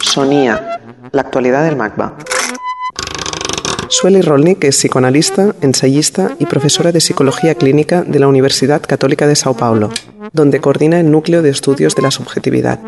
[0.00, 0.80] Sonía,
[1.12, 2.16] la actualidad del MACBA.
[3.88, 9.36] Sueli Rolnik es psicoanalista, ensayista y profesora de psicología clínica de la Universidad Católica de
[9.36, 9.90] Sao Paulo,
[10.32, 12.80] donde coordina el núcleo de estudios de la subjetividad.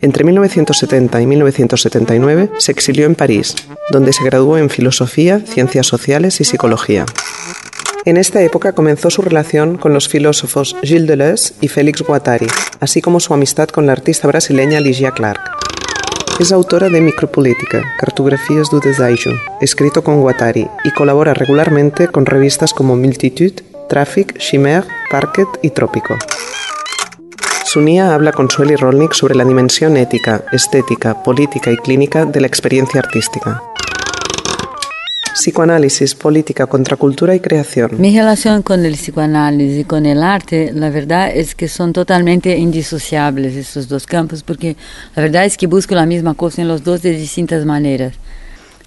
[0.00, 3.54] Entre 1970 y 1979 se exilió en París,
[3.90, 7.06] donde se graduó en filosofía, ciencias sociales y psicología.
[8.06, 12.46] En esta época comenzó su relación con los filósofos Gilles Deleuze y Félix Guattari,
[12.80, 15.40] así como su amistad con la artista brasileña Ligia Clark.
[16.38, 19.30] Es autora de Micropolítica, Cartografías do Desejo,
[19.62, 26.18] escrito con Guattari, y colabora regularmente con revistas como Multitude, Traffic, Chimère, Parquet y Trópico.
[27.64, 32.48] Sunia habla con Sueli Rolnik sobre la dimensión ética, estética, política y clínica de la
[32.48, 33.62] experiencia artística.
[35.34, 38.00] Psicoanálisis, política, contracultura y creación.
[38.00, 42.56] Mi relación con el psicoanálisis y con el arte, la verdad es que son totalmente
[42.56, 44.76] indisociables estos dos campos, porque
[45.16, 48.14] la verdad es que busco la misma cosa en los dos de distintas maneras.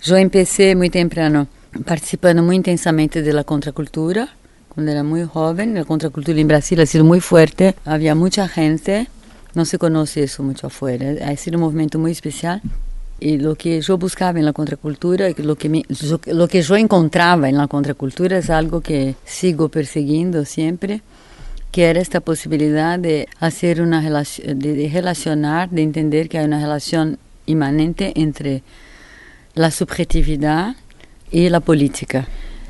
[0.01, 1.47] Yo empecé muy temprano
[1.85, 4.29] participando muy intensamente de la contracultura,
[4.69, 5.73] cuando era muy joven.
[5.73, 9.09] La contracultura en Brasil ha sido muy fuerte, había mucha gente,
[9.53, 12.61] no se conoce eso mucho afuera, ha sido un movimiento muy especial.
[13.19, 15.83] Y lo que yo buscaba en la contracultura, lo que, me,
[16.27, 21.01] lo que yo encontraba en la contracultura es algo que sigo persiguiendo siempre,
[21.71, 26.59] que era esta posibilidad de hacer una de, de relacionar, de entender que hay una
[26.59, 28.61] relación inmanente entre
[29.55, 30.75] la subjetividad
[31.31, 32.27] y la política.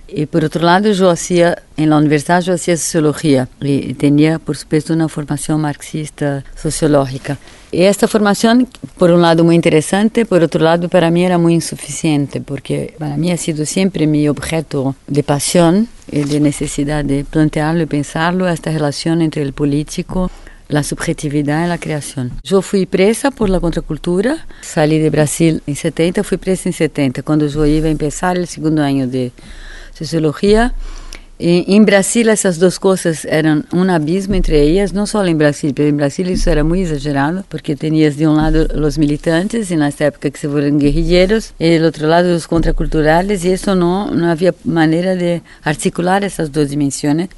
[0.07, 4.55] Y por otro lado, yo hacía, en la universidad yo hacía sociología y tenía, por
[4.55, 7.37] supuesto, una formación marxista sociológica.
[7.71, 11.53] Y esta formación, por un lado, muy interesante, por otro lado, para mí era muy
[11.53, 17.25] insuficiente, porque para mí ha sido siempre mi objeto de pasión y de necesidad de
[17.25, 20.31] plantearlo y pensarlo, esta relación entre el político
[20.69, 22.31] la subjetividad y la creación.
[22.43, 27.23] Yo fui presa por la contracultura, salí de Brasil en 70, fui presa en 70,
[27.23, 29.31] cuando yo iba a empezar el segundo año de
[29.93, 30.73] sociología.
[31.39, 35.71] E, em Brasil, essas duas coisas eram um abismo entre elas, não só em Brasil,
[35.77, 39.75] mas em Brasil isso era muito exagerado, porque tinhas de um lado os militantes, e
[39.75, 44.11] nessa época que se foram guerrilheiros, e do outro lado os contraculturais, e isso não,
[44.11, 46.87] não havia maneira de articular essas duas dimensões,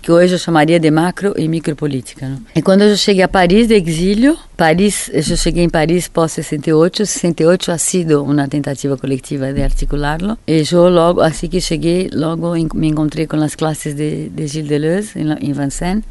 [0.02, 2.28] que hoje eu chamaria de macro e micropolítica.
[2.28, 2.40] Não?
[2.56, 7.06] E quando eu cheguei a Paris de exílio, Paris, eu cheguei em Paris pós 68,
[7.06, 12.54] 68 ha sido uma tentativa coletiva de articularlo, e eu logo, assim que cheguei, logo
[12.74, 16.04] me encontrei com as classes de, de Gilles Deleuze em, Vincennes.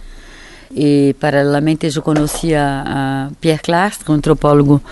[0.75, 4.83] E, paralelamente, eu conhecia Pierre Clastre, um antropólogo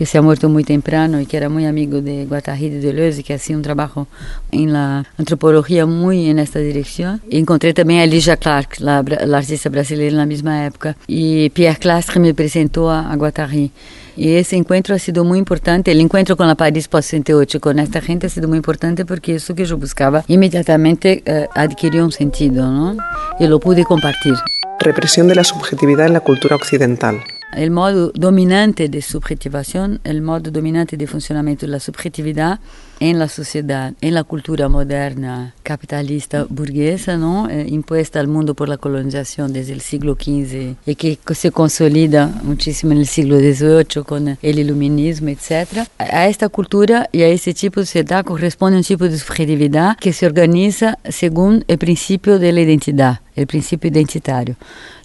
[0.00, 3.22] que se ha muerto muy temprano y que era muy amigo de Guattari de Deleuze,
[3.22, 4.06] que hacía un trabajo
[4.50, 7.20] en la antropología muy en esta dirección.
[7.28, 10.96] Y encontré también a Ligia Clark, la, la, artista brasileña en la misma época.
[11.06, 13.72] Y Pierre Clastre me presentó a, a Guattari.
[14.16, 15.92] Y ese encuentro ha sido muy importante.
[15.92, 19.54] El encuentro con la París post-68 con esta gente ha sido muy importante porque eso
[19.54, 22.96] que yo buscaba inmediatamente eh, adquirió un sentido, ¿no?
[23.38, 24.32] Y lo pude compartir.
[24.78, 27.20] Represión de la subjetividad en la cultura occidental.
[27.52, 32.60] El modo dominante de subjetivación, el modo dominante de funcionamiento de la subjetividad
[33.00, 37.48] en la sociedad, en la cultura moderna capitalista burguesa, ¿no?
[37.50, 42.28] Eh, impuesta al mundo por la colonización desde el siglo XV y que se consolida
[42.44, 45.88] muchísimo en el siglo XVIII con el iluminismo, etc.
[45.98, 50.12] A esta cultura y a ese tipo de sociedad corresponde un tipo de subjetividad que
[50.12, 54.56] se organiza según el principio de la identidad, el principio identitario.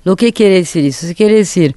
[0.03, 1.07] Lo que quiere decir eso?
[1.15, 1.75] Quiere decir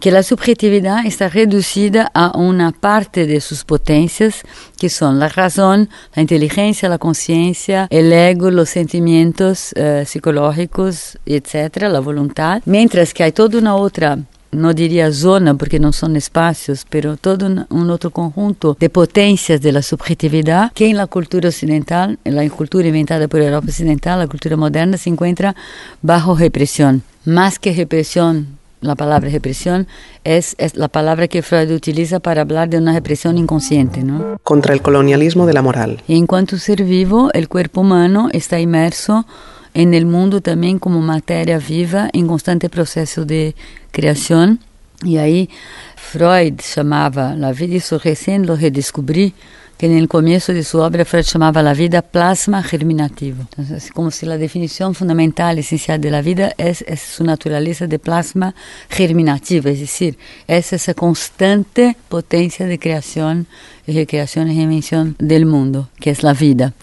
[0.00, 4.42] que a subjetividade está reduzida a uma parte de suas potências,
[4.78, 11.84] que são a razão, a inteligência, a consciência, o ego, os sentimentos eh, psicológicos, etc.,
[11.94, 14.18] a vontade, mientras que há toda uma outra
[14.52, 19.82] não diria zona, porque não são espaços, mas todo um outro conjunto de potências da
[19.82, 25.08] subjetividade, que na cultura ocidental, na cultura inventada por Europa Ocidental, a cultura moderna, se
[25.08, 25.54] encontra
[26.02, 27.00] bajo repressão.
[27.24, 28.44] Mais que repressão
[28.80, 29.86] la palabra represión
[30.24, 34.38] es, es, la palabra que Freud utiliza para hablar de una represión inconsciente, ¿no?
[34.42, 36.02] Contra el colonialismo de la moral.
[36.08, 39.26] Y en cuanto ser vivo, el cuerpo humano está inmerso
[39.74, 43.54] en el mundo también como materia viva en constante proceso de
[43.92, 44.60] creación.
[45.02, 45.48] Y ahí
[45.96, 49.34] Freud llamaba la vida, eso recién lo redescubrí,
[49.80, 53.48] que no começo de sua obra Freud chamava a vida plasma germinativo.
[53.48, 57.96] Então, assim, como se a definição fundamental, essencial da vida é, é sua natureza de
[57.96, 58.54] plasma
[58.94, 63.46] germinativo, é decir, é essa constante potência de criação
[63.88, 66.74] e recriação e reinvenção do mundo, que é a vida.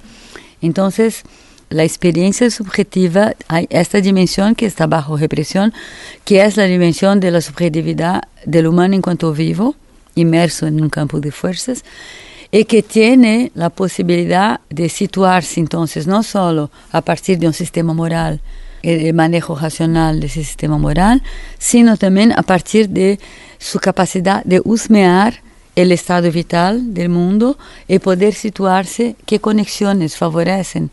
[0.59, 0.89] Então,
[1.69, 5.71] la experiencia subjetiva, hay esta dimensión que está bajo represión,
[6.25, 9.75] que es la dimensión de la subjetividad del humano en cuanto vivo,
[10.15, 11.83] inmerso en un campo de fuerzas,
[12.51, 17.93] y que tiene la posibilidad de situarse entonces no solo a partir de un sistema
[17.93, 18.41] moral,
[18.83, 21.21] el manejo racional de ese sistema moral,
[21.57, 23.19] sino también a partir de
[23.57, 25.41] su capacidad de husmear
[25.75, 27.57] el estado vital del mundo
[27.87, 30.89] y poder situarse qué conexiones favorecen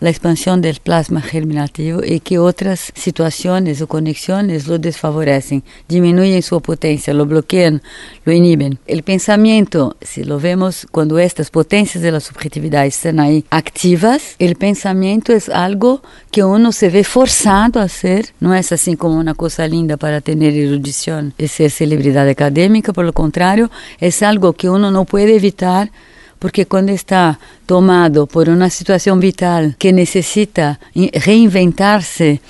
[0.00, 6.60] la expansión del plasma germinativo y que otras situaciones o conexiones lo desfavorecen, disminuyen su
[6.60, 7.82] potencia, lo bloquean,
[8.24, 8.78] lo inhiben.
[8.86, 14.56] El pensamiento, si lo vemos cuando estas potencias de la subjetividad están ahí activas, el
[14.56, 19.34] pensamiento es algo que uno se ve forzado a hacer, no es así como una
[19.34, 24.70] cosa linda para tener erudición y ser celebridad académica, por lo contrario, es algo que
[24.70, 25.90] uno no puede evitar
[26.40, 32.40] porque cuando está tomado por una situación vital que necesita reinventarse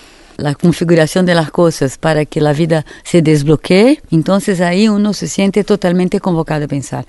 [0.40, 5.28] la configuración de las cosas para que la vida se desbloquee, entonces ahí uno se
[5.28, 7.06] siente totalmente convocado a pensar.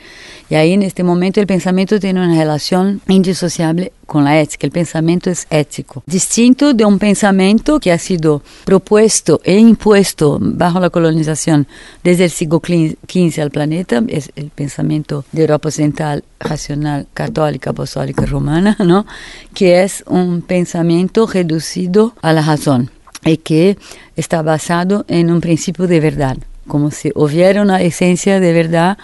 [0.50, 4.68] Y ahí en este momento el pensamiento tiene una relación indisociable con la ética.
[4.68, 10.82] El pensamiento es ético, distinto de un pensamiento que ha sido propuesto e impuesto bajo
[10.82, 11.68] la colonización
[12.04, 18.26] desde el siglo XV al planeta, es el pensamiento de Europa Occidental, racional, católica, apostólica,
[18.26, 19.06] romana, ¿no?
[19.54, 22.92] que es un pensamiento reducido a la razón
[23.26, 23.78] y que
[24.16, 26.38] está basado en un principio de verdad,
[26.68, 28.98] como si hubiera una esencia de verdad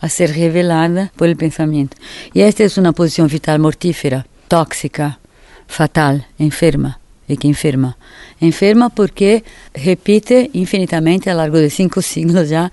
[0.00, 1.96] a ser revelada por el pensamiento.
[2.32, 5.18] Y esta es una posición vital mortífera, tóxica,
[5.66, 7.96] fatal, enferma y que enferma.
[8.40, 12.70] Enferma porque repite infinitamente a lo largo de cinco siglos ya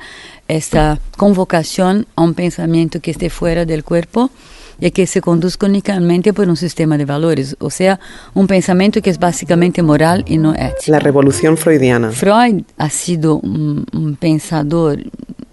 [0.47, 4.29] esta convocación a un pensamiento que esté fuera del cuerpo
[4.81, 7.99] e que se conduz unicamente por um sistema de valores, ou seja,
[8.35, 10.95] um pensamento que é basicamente moral e não ético.
[10.95, 12.11] A revolução freudiana.
[12.11, 14.97] Freud ha sido um, um pensador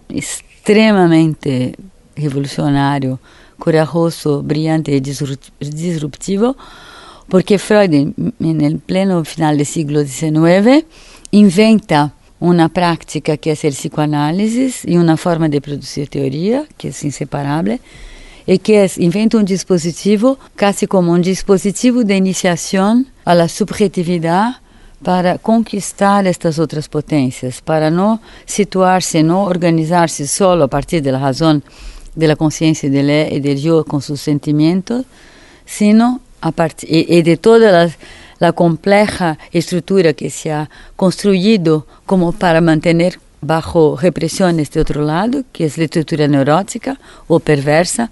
[0.08, 1.74] extremamente
[2.16, 3.18] revolucionário,
[3.58, 6.56] corajoso, brilhante e disruptivo,
[7.28, 10.86] porque Freud, no pleno final do século XIX,
[11.30, 12.10] inventa
[12.40, 17.78] uma prática que é a psicoanálise e uma forma de produzir teoria que é inseparável
[18.48, 24.56] e que inventa um dispositivo quase como um dispositivo de iniciação à subjetividade
[25.04, 31.62] para conquistar estas outras potências, para não situar-se, não organizar-se só a partir da razão,
[32.16, 35.04] da consciência de lei e de eu com seus sentimentos,
[35.66, 37.92] sino a partir e, de toda
[38.40, 40.66] a, a complexa estrutura que se ha
[40.96, 47.40] construído como para manter bajo represión este otro lado, que es la estructura neurótica o
[47.40, 48.10] perversa,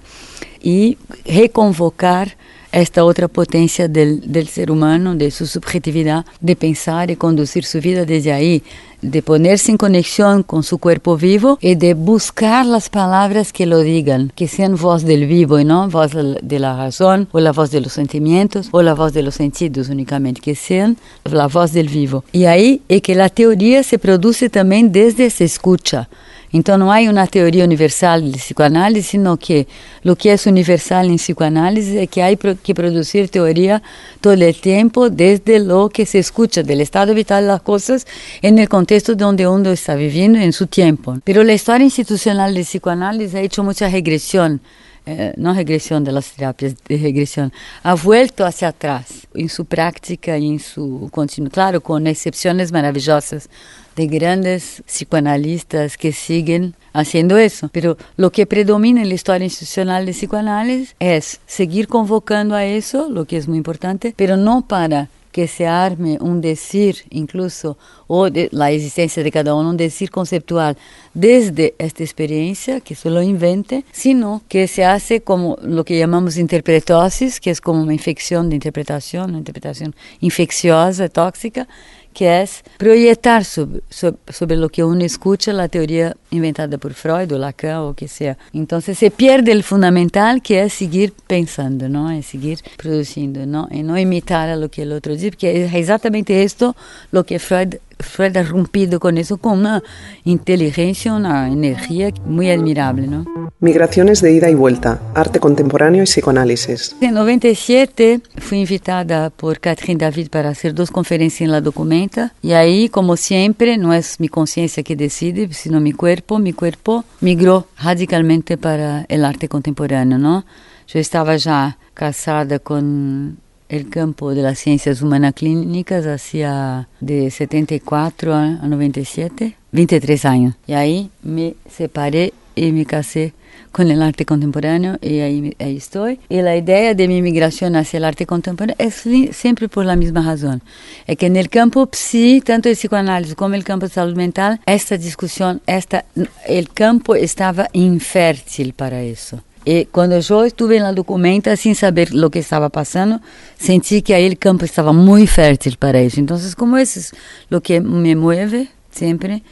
[0.60, 2.36] y reconvocar
[2.80, 8.04] esta otra potencia del, ser humano, de su subjetividad, de pensar y conducir su vida
[8.04, 8.62] desde ahí,
[9.02, 13.80] de ponerse en conexión con su cuerpo vivo y de buscar las palabras que lo
[13.80, 17.70] digan, que sean voz del vivo y no voz de la razón o la voz
[17.70, 21.88] de los sentimientos o la voz de los sentidos únicamente, que sean la voz del
[21.88, 22.24] vivo.
[22.32, 26.08] Y ahí es que la teoría se produce también desde esa escucha.
[26.52, 29.66] Então não há uma teoria universal de psicoanálise, sino que
[30.04, 32.28] o que é universal em psicoanálise é que há
[32.62, 33.82] que produzir teoria
[34.20, 38.06] todo o tempo desde o que se escuta do estado vital das coisas
[38.42, 41.18] no contexto onde uno está vivendo em seu tempo.
[41.24, 44.60] Pero a história institucional de psicoanálise ha hecho muita regressão
[45.06, 47.52] eh, no regresión de las terapias de regresión,
[47.84, 53.48] ha vuelto hacia atrás en su práctica y en su continuo, claro, con excepciones maravillosas
[53.94, 57.70] de grandes psicoanalistas que siguen haciendo eso.
[57.72, 63.08] Pero lo que predomina en la historia institucional de psicoanálisis es seguir convocando a eso,
[63.08, 67.76] lo que es muy importante, pero no para que se arme um decir, incluso,
[68.08, 70.74] ou de, a existência de cada um, um decir conceptual
[71.14, 76.38] desde esta experiência, que se lo invente, sino que se hace como lo que llamamos
[76.38, 81.68] interpretosis, que es como uma infecção de interpretação, uma interpretação infecciosa, tóxica,
[82.16, 87.34] que é projetar sobre, sobre, sobre lo que uno escucha a teoria inventada por Freud
[87.34, 88.38] ou Lacan ou que seja.
[88.54, 93.82] Então se perde o fundamental que é seguir pensando, não é seguir produzindo, não e
[93.82, 96.74] não imitar a lo que o outro diz, porque é exatamente isto
[97.12, 97.78] lo que Freud
[98.18, 99.82] Ha rompido con eso con una
[100.24, 103.06] inteligencia, una energía muy admirable.
[103.06, 103.24] ¿no?
[103.60, 106.96] Migraciones de ida y vuelta, arte contemporáneo y psicoanálisis.
[107.00, 112.52] En 97 fui invitada por Catherine David para hacer dos conferencias en la Documenta y
[112.52, 116.38] ahí, como siempre, no es mi conciencia que decide, sino mi cuerpo.
[116.38, 120.18] Mi cuerpo migró radicalmente para el arte contemporáneo.
[120.18, 120.44] ¿no?
[120.88, 128.34] Yo estaba ya casada con el campo de las ciencias humanas clínicas hacía de 74
[128.34, 130.54] a 97, 23 años.
[130.66, 133.34] Y ahí me separé y me casé
[133.72, 136.18] con el arte contemporáneo y ahí, ahí estoy.
[136.30, 139.04] Y la idea de mi migración hacia el arte contemporáneo es
[139.36, 140.62] siempre por la misma razón.
[141.06, 144.60] Es que en el campo psi, tanto el psicoanálisis como el campo de salud mental,
[144.64, 146.06] esta discusión, esta,
[146.46, 149.42] el campo estaba infértil para eso.
[149.66, 153.20] E quando eu estive na documenta, sem saber o que estava passando,
[153.58, 156.20] senti que aquele campo estava muito fértil para isso.
[156.20, 157.12] Então, como isso
[157.50, 159.42] é o que me move sempre,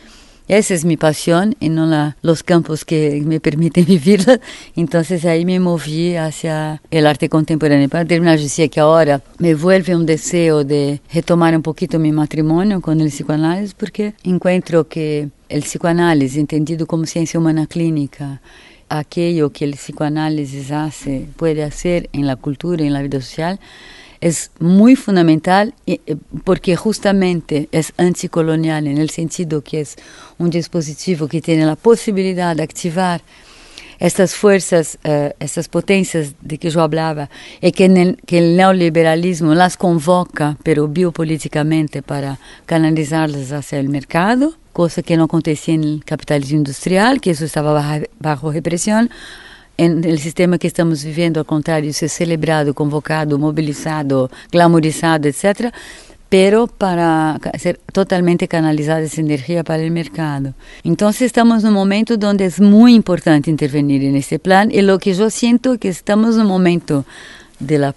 [0.49, 4.21] essa é minha paixão e não la, os campos que me permitem viver,
[4.77, 7.89] Então, aí me movi hacia o arte contemporâneo.
[7.89, 12.81] Para terminar, eu que agora me vuelve um desejo de retomar um pouquinho meu matrimônio
[12.81, 18.39] com o psicanálise, porque encontro que o psicanálise, entendido como ciência humana clínica,
[18.89, 23.61] aquello que el psicoanálisis hace, puede hacer en la cultura, en la vida social,
[24.21, 26.01] es muy fundamental eh,
[26.45, 29.97] porque justamente es anticolonial en el sentido que es
[30.39, 33.23] un dispositivo que tiene la posibilidad de activar
[33.99, 39.55] estas fuerzas, uh, estas potencias de que yo hablaba, y que, el, que el neoliberalismo
[39.55, 46.59] las convoca, pero biopolíticamente, para canalizarlas hacia el mercado, coisa que não acontecia no capitalismo
[46.59, 47.73] industrial, que isso estava
[48.21, 49.09] bajo, repressão,
[49.79, 55.73] no sistema que estamos viviendo, ao contrário, isso é celebrado, convocado, mobilizado, glamorizado, etc.,
[56.29, 60.53] pero para ser totalmente canalizada essa energia para o mercado.
[60.85, 64.73] Então, estamos num momento onde é muito importante intervenir nesse plano.
[64.73, 67.07] E o que eu sinto é que estamos num momento
[67.61, 67.95] de la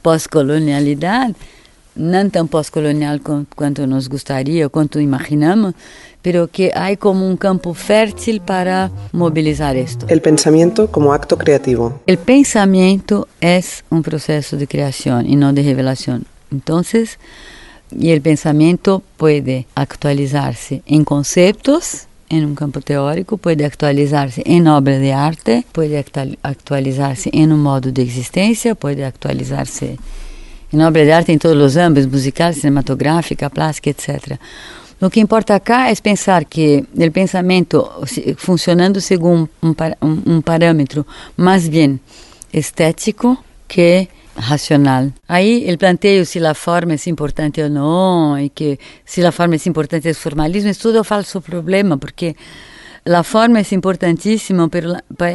[1.96, 3.18] não tão pós-colonial
[3.56, 5.74] quanto nos gustaría, quanto imaginamos,
[6.22, 10.06] pero que hay como un campo fértil para movilizar esto.
[10.10, 12.00] El pensamiento como acto creativo.
[12.06, 16.26] El pensamiento es un proceso de creación y no de revelación.
[16.52, 17.20] Entonces,
[17.92, 25.00] y el pensamiento puede actualizarse en conceptos, en un campo teórico, puede actualizarse en obra
[25.00, 26.04] de arte, puede
[26.44, 29.98] actualizarse en un modo de existencia, puede actualizarse
[30.72, 34.40] en obra de arte en todos los ámbitos, musical, cinematográfica, plástica, etc.
[35.00, 37.88] O que importa acá é pensar que o pensamento
[38.38, 42.00] funcionando segundo um, um, parâmetro mais bem
[42.52, 43.38] estético
[43.68, 45.12] que racional.
[45.30, 49.56] Aí o planteio se a forma é importante ou não, e que se a forma
[49.56, 52.36] é importante é formalismo, é tudo falso problema, porque
[53.06, 54.68] a forma é importantíssima,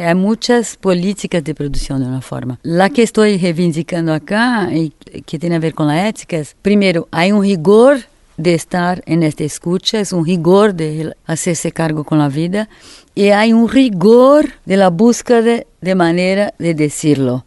[0.09, 2.59] há muitas políticas de produção de uma forma.
[2.81, 4.91] A que estou reivindicando acá, e
[5.25, 8.03] que tem a ver com a ética, primeiro, há um rigor
[8.43, 12.69] de estar en esta escucha, es un rigor de hacerse cargo con la vida
[13.15, 17.45] y hay un rigor de la búsqueda de manera de decirlo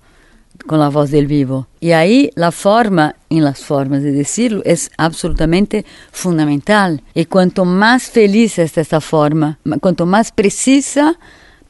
[0.66, 1.68] con la voz del vivo.
[1.80, 7.02] Y ahí la forma en las formas de decirlo es absolutamente fundamental.
[7.14, 11.18] Y cuanto más feliz es esta forma, cuanto más precisa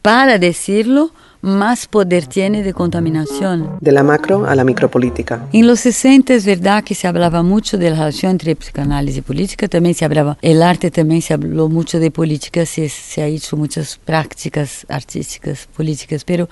[0.03, 1.11] para decirlo,
[1.47, 3.79] más poder tiene de contaminación.
[3.81, 5.47] De la macro a la micropolítica.
[5.53, 9.23] En los 60 es verdad que se hablaba mucho de la relación entre psicoanálisis y
[9.23, 13.27] política, también se hablaba, el arte también se habló mucho de política, se, se ha
[13.27, 16.49] hecho muchas prácticas artísticas, políticas, pero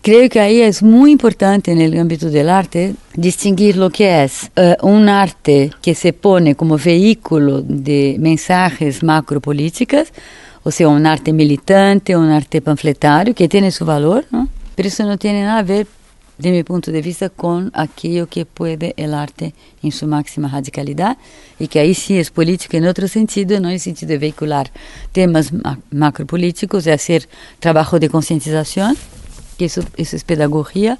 [0.00, 4.50] creo que ahí es muy importante en el ámbito del arte distinguir lo que es
[4.56, 10.12] uh, un arte que se pone como vehículo de mensajes macropolíticas,
[10.64, 14.48] ou seja, um arte militante, um arte panfletário, que tem seu valor, não?
[14.76, 15.86] Por isso não tem nada a ver,
[16.38, 21.18] de meu ponto de vista, com aquilo que pode o arte em sua máxima radicalidade,
[21.60, 24.66] e que aí sim é político em outro sentido, não no sentido de veicular
[25.12, 25.50] temas
[25.92, 27.28] macropolíticos, é fazer
[27.60, 28.96] trabalho de conscientização,
[29.58, 30.98] que isso, isso é pedagogia.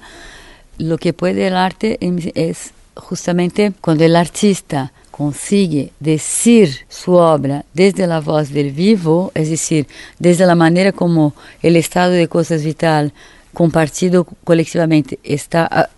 [0.79, 2.51] Lo que pode o arte é
[3.09, 9.85] justamente quando o artista consigue decir su obra desde la voz del vivo, es decir,
[10.17, 13.13] desde la manera como el estado de cosas vital
[13.53, 15.91] compartido colectivamente está,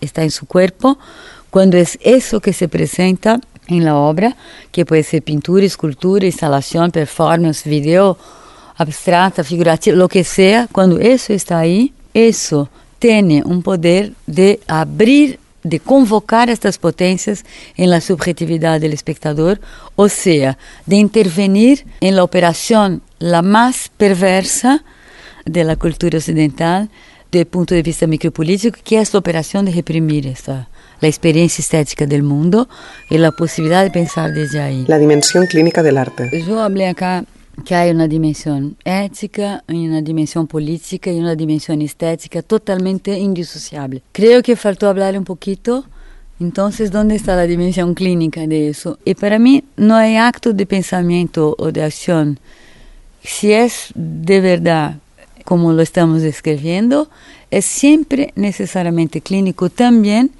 [0.00, 0.98] está en su cuerpo,
[1.50, 4.34] cuando es eso que se presenta en la obra,
[4.72, 8.16] que puede ser pintura, escultura, instalación, performance, video,
[8.76, 15.38] abstrata, figurativa, lo que sea, cuando eso está ahí, eso tiene un poder de abrir
[15.64, 17.44] de convocar estas potências
[17.76, 19.58] em la subjetividade do espectador,
[19.96, 20.56] ou seja,
[20.86, 24.80] de intervenir em la operação la mais perversa
[25.46, 26.88] de la cultura ocidental
[27.30, 30.66] do ponto de vista micropolítico, que é esta operação de reprimir esta
[31.02, 32.66] a experiência estética do mundo
[33.10, 34.86] e a possibilidade de pensar desde aí.
[34.88, 36.30] A dimensão clínica do arte.
[36.32, 37.24] Eu falei acá
[37.64, 44.00] que há uma dimensão ética, uma dimensão política e uma dimensão estética totalmente indissociável.
[44.12, 45.84] Creio que faltou falar um pouquinho
[46.40, 48.98] Entonces, ¿dónde está la dimensión clínica de eso?
[49.04, 52.40] Y para mí no hay acto de pensamiento o de acción.
[53.22, 54.96] Si es de verdad
[55.44, 57.08] como lo estamos describiendo,
[57.50, 60.30] es siempre necesariamente clínico también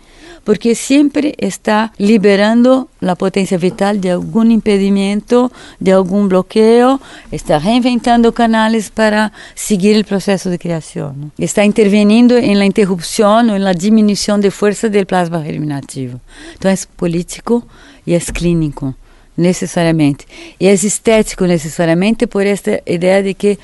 [0.45, 8.33] porque siempre está liberando la potencia vital de algún impedimento, de algún bloqueo, está reinventando
[8.33, 11.33] canales para seguir el proceso de creación.
[11.39, 16.21] Está interviniendo en la interrupción o en la disminución de fuerza del plasma germinativo.
[16.53, 17.67] Entonces es político
[18.07, 18.95] y es clínico,
[19.37, 20.27] necessariamente.
[20.59, 23.59] E é estético necessariamente por esta ideia de que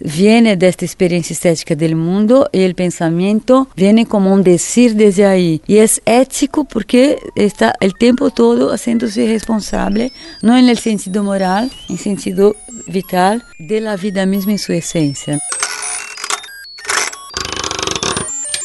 [0.00, 5.60] vem desta experiência estética do mundo e o pensamento vem como um decir desde aí.
[5.68, 10.10] E é ético porque está o tempo todo sendo-se responsável,
[10.42, 12.54] não no sentido moral, em sentido
[12.86, 15.38] vital, da vida mesma em sua essência.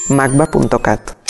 [0.10, 1.21] Magba.cat